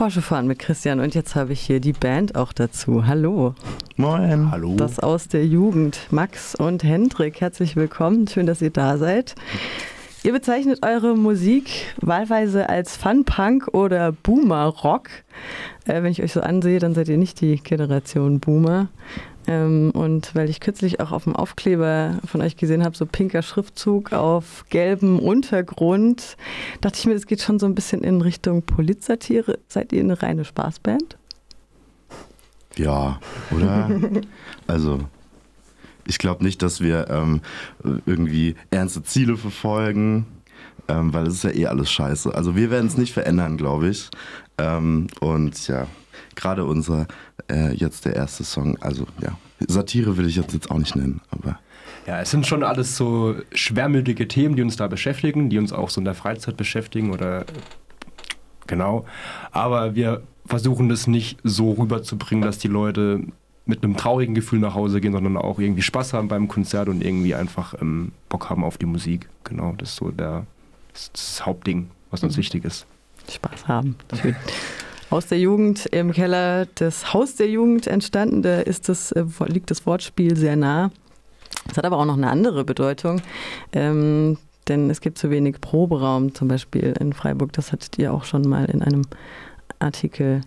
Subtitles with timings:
[0.00, 3.06] Porsche fahren mit Christian und jetzt habe ich hier die Band auch dazu.
[3.06, 3.54] Hallo.
[3.96, 4.50] Moin.
[4.50, 4.74] Hallo.
[4.74, 6.06] Das aus der Jugend.
[6.10, 8.26] Max und Hendrik, herzlich willkommen.
[8.26, 9.34] Schön, dass ihr da seid.
[10.22, 15.10] Ihr bezeichnet eure Musik wahlweise als Fun-Punk oder Boomer-Rock.
[15.84, 18.88] Äh, wenn ich euch so ansehe, dann seid ihr nicht die Generation Boomer.
[19.50, 23.42] Ähm, und weil ich kürzlich auch auf dem Aufkleber von euch gesehen habe, so pinker
[23.42, 26.36] Schriftzug auf gelbem Untergrund,
[26.80, 29.58] dachte ich mir, das geht schon so ein bisschen in Richtung Polizsatire.
[29.66, 31.18] Seid ihr eine reine Spaßband?
[32.76, 33.18] Ja,
[33.50, 33.90] oder?
[34.68, 35.00] also,
[36.06, 37.40] ich glaube nicht, dass wir ähm,
[38.06, 40.26] irgendwie ernste Ziele verfolgen,
[40.86, 42.32] ähm, weil es ist ja eh alles scheiße.
[42.32, 44.10] Also wir werden es nicht verändern, glaube ich.
[44.58, 45.88] Ähm, und ja,
[46.34, 47.06] gerade unser
[47.50, 51.20] äh, jetzt der erste Song, also ja, Satire will ich jetzt, jetzt auch nicht nennen,
[51.30, 51.58] aber.
[52.06, 55.90] Ja, es sind schon alles so schwermütige Themen, die uns da beschäftigen, die uns auch
[55.90, 57.44] so in der Freizeit beschäftigen oder
[58.66, 59.04] genau.
[59.50, 63.22] Aber wir versuchen das nicht so rüberzubringen, dass die Leute
[63.66, 67.04] mit einem traurigen Gefühl nach Hause gehen, sondern auch irgendwie Spaß haben beim Konzert und
[67.04, 69.28] irgendwie einfach ähm, Bock haben auf die Musik.
[69.44, 70.46] Genau, das ist so der,
[70.92, 72.40] das, das Hauptding, was uns mhm.
[72.40, 72.86] wichtig ist.
[73.30, 73.96] Spaß haben.
[74.20, 74.34] Schön.
[75.10, 79.70] Aus der Jugend im Keller des Haus der Jugend entstanden, da ist das, äh, liegt
[79.70, 80.92] das Wortspiel sehr nah.
[81.68, 83.20] Es hat aber auch noch eine andere Bedeutung.
[83.72, 84.38] Ähm,
[84.68, 87.52] denn es gibt zu wenig Proberaum, zum Beispiel in Freiburg.
[87.52, 89.02] Das hattet ihr auch schon mal in einem
[89.80, 90.42] Artikel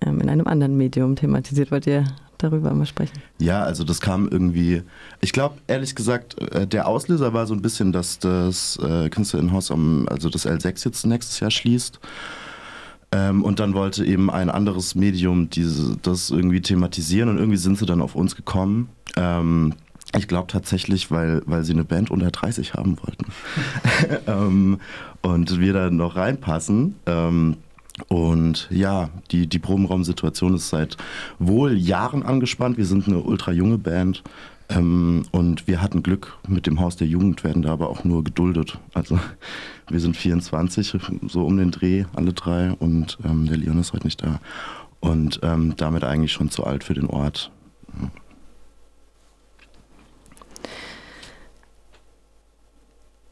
[0.00, 1.70] ähm, in einem anderen Medium thematisiert.
[1.70, 2.04] Wollt ihr
[2.38, 3.22] darüber mal sprechen?
[3.38, 4.82] Ja, also das kam irgendwie,
[5.20, 9.70] ich glaube ehrlich gesagt, äh, der Auslöser war so ein bisschen, dass das äh, Künstlerinnenhaus,
[9.70, 12.00] also das L6 jetzt nächstes Jahr schließt.
[13.12, 17.78] Ähm, und dann wollte eben ein anderes Medium diese, das irgendwie thematisieren und irgendwie sind
[17.78, 18.88] sie dann auf uns gekommen.
[19.16, 19.74] Ähm,
[20.16, 23.26] ich glaube tatsächlich, weil, weil sie eine Band unter 30 haben wollten.
[24.26, 24.80] ähm,
[25.22, 26.96] und wir da noch reinpassen.
[27.06, 27.56] Ähm,
[28.08, 30.96] und ja, die, die Probenraumsituation ist seit
[31.38, 32.76] wohl Jahren angespannt.
[32.76, 34.22] Wir sind eine ultra junge Band.
[34.68, 38.24] Ähm, und wir hatten Glück mit dem Haus der Jugend, werden da aber auch nur
[38.24, 38.78] geduldet.
[38.94, 39.18] Also
[39.88, 40.96] wir sind 24,
[41.28, 42.72] so um den Dreh, alle drei.
[42.72, 44.40] Und ähm, der Leon ist heute nicht da.
[45.00, 47.50] Und ähm, damit eigentlich schon zu alt für den Ort.
[48.00, 48.10] Ja.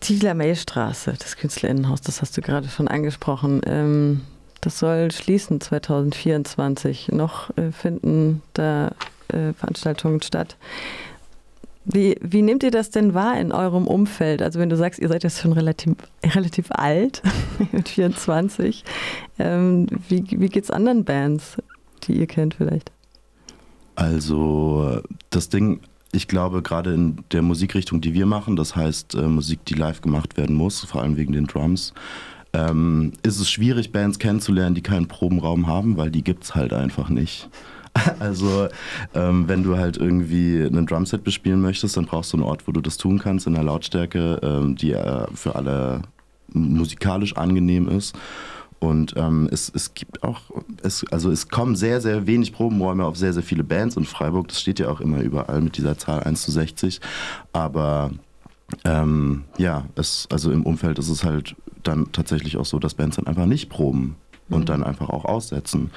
[0.00, 3.60] Tieler Meilstraße, das Künstlerinnenhaus, das hast du gerade schon angesprochen.
[3.66, 4.20] Ähm,
[4.60, 7.08] das soll schließen 2024.
[7.12, 8.92] Noch äh, finden da
[9.28, 10.56] äh, Veranstaltungen statt.
[11.88, 14.42] Wie, wie nehmt ihr das denn wahr in eurem Umfeld?
[14.42, 17.22] Also wenn du sagst, ihr seid jetzt schon relativ, relativ alt,
[17.72, 18.84] mit 24,
[19.38, 21.56] ähm, wie, wie geht es anderen Bands,
[22.02, 22.90] die ihr kennt vielleicht?
[23.94, 25.78] Also das Ding,
[26.10, 30.00] ich glaube gerade in der Musikrichtung, die wir machen, das heißt äh, Musik, die live
[30.00, 31.94] gemacht werden muss, vor allem wegen den Drums,
[32.52, 36.72] ähm, ist es schwierig, Bands kennenzulernen, die keinen Probenraum haben, weil die gibt es halt
[36.72, 37.48] einfach nicht.
[38.18, 38.68] Also
[39.14, 42.72] ähm, wenn du halt irgendwie einen Drumset bespielen möchtest, dann brauchst du einen Ort, wo
[42.72, 46.02] du das tun kannst, in einer Lautstärke, ähm, die äh, für alle
[46.52, 48.16] musikalisch angenehm ist.
[48.78, 50.42] Und ähm, es, es gibt auch,
[50.82, 54.48] es, also es kommen sehr, sehr wenig Probenräume auf sehr, sehr viele Bands in Freiburg.
[54.48, 57.00] Das steht ja auch immer überall mit dieser Zahl 1 zu 60.
[57.52, 58.10] Aber
[58.84, 63.16] ähm, ja, es, also im Umfeld ist es halt dann tatsächlich auch so, dass Bands
[63.16, 64.16] dann einfach nicht proben
[64.50, 64.66] und mhm.
[64.66, 65.90] dann einfach auch aussetzen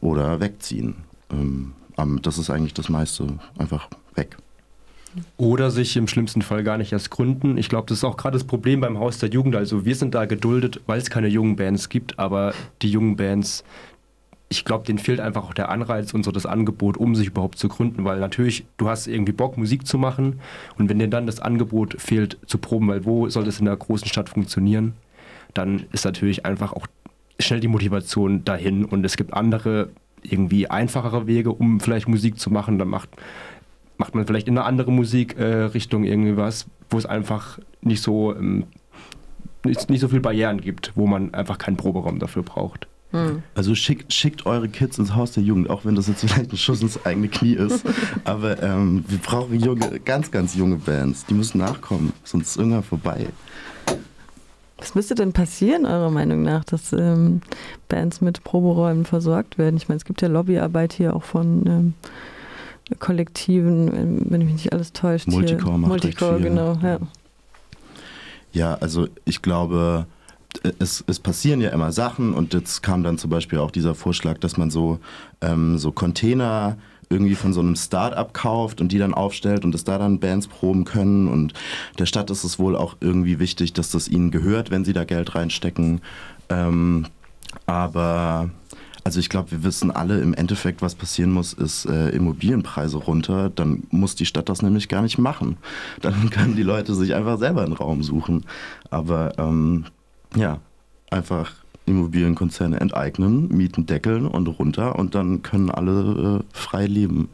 [0.00, 0.96] oder wegziehen
[1.30, 1.72] ähm,
[2.22, 3.26] das ist eigentlich das meiste
[3.58, 4.36] einfach weg.
[5.38, 7.56] Oder sich im schlimmsten Fall gar nicht erst gründen.
[7.56, 9.56] Ich glaube, das ist auch gerade das Problem beim Haus der Jugend.
[9.56, 13.64] Also wir sind da geduldet, weil es keine jungen Bands gibt, aber die jungen Bands,
[14.50, 17.58] ich glaube, denen fehlt einfach auch der Anreiz und so das Angebot, um sich überhaupt
[17.58, 20.40] zu gründen, weil natürlich, du hast irgendwie Bock, Musik zu machen
[20.78, 23.76] und wenn dir dann das Angebot fehlt, zu proben, weil wo soll das in der
[23.76, 24.94] großen Stadt funktionieren,
[25.54, 26.86] dann ist natürlich einfach auch
[27.40, 29.88] schnell die Motivation dahin und es gibt andere
[30.30, 32.78] irgendwie einfachere Wege, um vielleicht Musik zu machen.
[32.78, 33.10] Dann macht,
[33.98, 38.34] macht man vielleicht in eine andere Musikrichtung äh, irgendwie was, wo es einfach nicht so,
[38.34, 38.64] ähm,
[39.64, 42.86] nicht, nicht so viel Barrieren gibt, wo man einfach keinen Proberaum dafür braucht.
[43.12, 43.42] Hm.
[43.54, 46.56] Also schickt, schickt eure Kids ins Haus der Jugend, auch wenn das jetzt vielleicht ein
[46.56, 47.84] Schuss ins eigene Knie ist.
[48.24, 51.24] Aber ähm, wir brauchen junge, ganz, ganz junge Bands.
[51.26, 53.26] Die müssen nachkommen, sonst ist irgendwann vorbei.
[54.78, 57.40] Was müsste denn passieren, eurer Meinung nach, dass ähm,
[57.88, 59.76] Bands mit Proberäumen versorgt werden?
[59.76, 61.94] Ich meine, es gibt ja Lobbyarbeit hier auch von ähm,
[62.98, 65.28] Kollektiven, wenn mich nicht alles täuscht.
[65.28, 66.98] Multicore macht Multicore, genau, ja.
[68.52, 70.06] Ja, also ich glaube,
[70.78, 74.38] es, es, passieren ja immer Sachen und jetzt kam dann zum Beispiel auch dieser Vorschlag,
[74.38, 74.98] dass man so,
[75.40, 76.76] ähm, so Container
[77.08, 80.48] irgendwie von so einem Start-up kauft und die dann aufstellt und dass da dann Bands
[80.48, 81.28] proben können.
[81.28, 81.52] Und
[81.98, 85.04] der Stadt ist es wohl auch irgendwie wichtig, dass das ihnen gehört, wenn sie da
[85.04, 86.00] Geld reinstecken.
[86.48, 87.06] Ähm,
[87.66, 88.50] aber
[89.04, 93.50] Also ich glaube, wir wissen alle im Endeffekt, was passieren muss, ist äh, Immobilienpreise runter.
[93.50, 95.58] Dann muss die Stadt das nämlich gar nicht machen.
[96.02, 98.44] Dann können die Leute sich einfach selber einen Raum suchen.
[98.90, 99.84] Aber ähm,
[100.34, 100.58] ja,
[101.08, 101.52] einfach
[101.86, 107.28] Immobilienkonzerne enteignen, Mieten deckeln und runter und dann können alle äh, frei leben.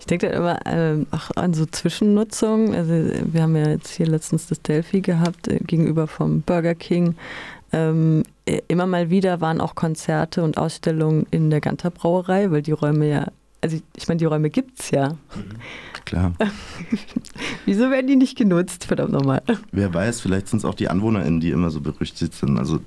[0.00, 2.74] Ich denke da immer äh, auch an so Zwischennutzung.
[2.74, 7.14] Also wir haben ja jetzt hier letztens das Delphi gehabt äh, gegenüber vom Burger King.
[7.72, 8.22] Ähm,
[8.68, 13.08] immer mal wieder waren auch Konzerte und Ausstellungen in der Ganter Brauerei, weil die Räume
[13.08, 13.26] ja,
[13.60, 15.10] also ich, ich meine, die Räume gibt es ja.
[15.10, 15.58] Mhm.
[16.06, 16.32] Klar.
[17.68, 19.42] Wieso werden die nicht genutzt, verdammt nochmal?
[19.72, 22.58] Wer weiß, vielleicht sind es auch die AnwohnerInnen, die immer so berüchtigt sind.
[22.58, 22.80] Also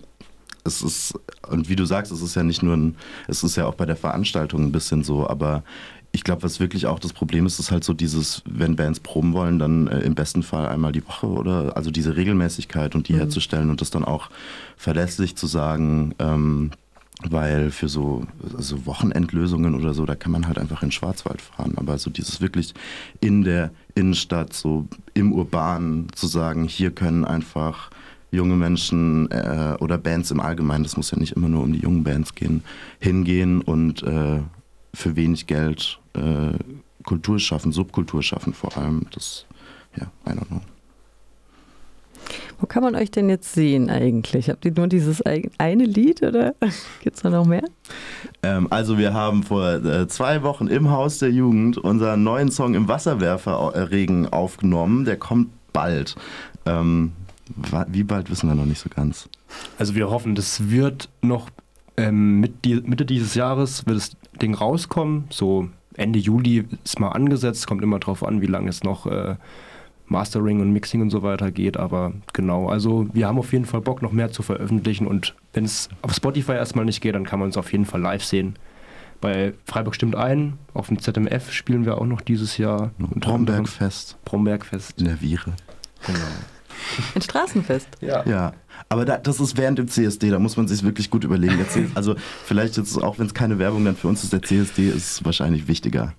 [0.63, 1.13] es ist,
[1.47, 2.95] und wie du sagst, es ist ja nicht nur ein,
[3.27, 5.63] es ist ja auch bei der Veranstaltung ein bisschen so, aber
[6.13, 9.33] ich glaube, was wirklich auch das Problem ist, ist halt so dieses, wenn Bands proben
[9.33, 13.13] wollen, dann äh, im besten Fall einmal die Woche oder also diese Regelmäßigkeit und die
[13.13, 13.17] mhm.
[13.17, 14.31] herzustellen und das dann auch
[14.77, 16.71] verlässlich zu sagen, ähm,
[17.29, 18.25] weil für so,
[18.57, 21.73] so Wochenendlösungen oder so, da kann man halt einfach in den Schwarzwald fahren.
[21.75, 22.73] Aber so dieses wirklich
[23.19, 27.91] in der Innenstadt, so im Urbanen zu sagen, hier können einfach
[28.31, 31.79] junge Menschen äh, oder Bands im Allgemeinen, das muss ja nicht immer nur um die
[31.79, 32.63] jungen Bands gehen,
[32.99, 34.39] hingehen und äh,
[34.93, 36.57] für wenig Geld äh,
[37.03, 39.05] Kultur schaffen, Subkultur schaffen vor allem.
[39.11, 39.45] Das,
[39.97, 40.61] ja, I don't know.
[42.61, 44.47] Wo kann man euch denn jetzt sehen eigentlich?
[44.47, 45.23] Habt ihr nur dieses
[45.57, 46.53] eine Lied oder
[47.01, 47.63] gibt es da noch mehr?
[48.43, 52.75] Ähm, also wir haben vor äh, zwei Wochen im Haus der Jugend unseren neuen Song
[52.75, 55.05] im Wasserwerferregen aufgenommen.
[55.05, 56.15] Der kommt bald.
[56.67, 57.13] Ähm,
[57.87, 59.27] wie bald wissen wir noch nicht so ganz.
[59.79, 61.49] Also wir hoffen, das wird noch
[61.97, 65.25] ähm, mit die, Mitte dieses Jahres wird das Ding rauskommen.
[65.31, 69.35] So Ende Juli ist mal angesetzt, kommt immer drauf an, wie lange es noch äh,
[70.11, 71.77] Mastering und Mixing und so weiter geht.
[71.77, 75.07] Aber genau, also wir haben auf jeden Fall Bock, noch mehr zu veröffentlichen.
[75.07, 78.01] Und wenn es auf Spotify erstmal nicht geht, dann kann man uns auf jeden Fall
[78.01, 78.55] live sehen.
[79.21, 82.91] Bei Freiburg stimmt ein, auf dem ZMF spielen wir auch noch dieses Jahr.
[82.97, 84.17] Brombergfest.
[84.25, 84.99] Brombergfest.
[84.99, 85.53] In der Viere.
[86.05, 86.19] Genau.
[87.15, 87.87] Ein Straßenfest.
[88.01, 88.25] Ja.
[88.25, 88.53] ja.
[88.89, 91.65] Aber da, das ist während dem CSD, da muss man sich wirklich gut überlegen.
[91.95, 92.15] also
[92.45, 95.67] vielleicht jetzt, auch wenn es keine Werbung dann für uns ist, der CSD ist wahrscheinlich
[95.67, 96.13] wichtiger.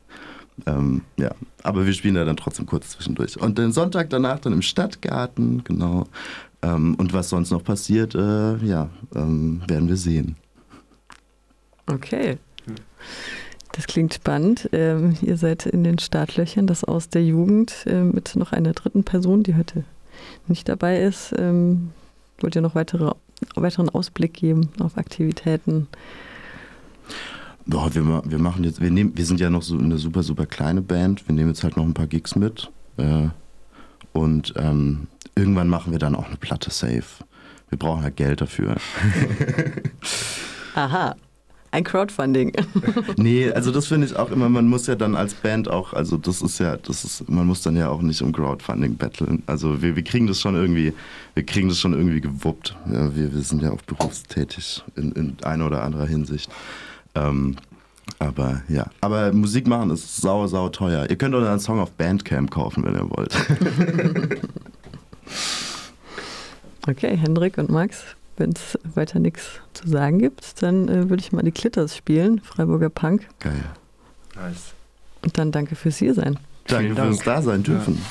[0.66, 1.30] Ähm, ja,
[1.62, 3.40] aber wir spielen da dann trotzdem kurz zwischendurch.
[3.40, 6.06] Und den Sonntag danach dann im Stadtgarten, genau.
[6.62, 10.36] Ähm, und was sonst noch passiert, äh, ja, ähm, werden wir sehen.
[11.86, 12.38] Okay.
[13.72, 14.68] Das klingt spannend.
[14.72, 19.02] Ähm, ihr seid in den Startlöchern, das aus der Jugend äh, mit noch einer dritten
[19.02, 19.84] Person, die heute
[20.46, 21.34] nicht dabei ist.
[21.38, 21.90] Ähm,
[22.40, 23.12] wollt ihr noch weitere,
[23.54, 25.88] weiteren Ausblick geben auf Aktivitäten?
[27.66, 30.46] Boah, wir, wir machen jetzt, wir nehmen, wir sind ja noch so eine super, super
[30.46, 31.26] kleine Band.
[31.28, 32.70] Wir nehmen jetzt halt noch ein paar Gigs mit.
[32.96, 33.28] Äh,
[34.12, 37.24] und ähm, irgendwann machen wir dann auch eine Platte safe.
[37.70, 38.76] Wir brauchen halt Geld dafür.
[40.74, 41.16] Aha.
[41.70, 42.52] Ein Crowdfunding.
[43.16, 46.18] nee, also das finde ich auch immer, man muss ja dann als Band auch, also
[46.18, 49.42] das ist ja, das ist, man muss dann ja auch nicht um Crowdfunding betteln.
[49.46, 50.92] Also wir, wir kriegen das schon irgendwie,
[51.32, 52.76] wir kriegen das schon irgendwie gewuppt.
[52.92, 56.50] Ja, wir, wir sind ja auch berufstätig in, in einer oder anderer Hinsicht.
[57.14, 57.56] Ähm,
[58.18, 61.08] aber ja, aber Musik machen ist sau, sau teuer.
[61.08, 63.34] Ihr könnt einen Song auf Bandcamp kaufen, wenn ihr wollt.
[66.88, 68.02] okay, Hendrik und Max,
[68.36, 72.40] wenn es weiter nichts zu sagen gibt, dann äh, würde ich mal die Klitters spielen,
[72.40, 73.28] Freiburger Punk.
[73.40, 73.64] Geil.
[74.34, 74.72] Nice.
[75.22, 76.38] Und dann danke fürs Hiersein.
[76.66, 77.94] Danke fürs Dasein dürfen.
[77.94, 78.02] Ja.